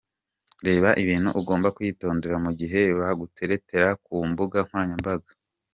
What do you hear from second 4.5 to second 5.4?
nkoranyambaga.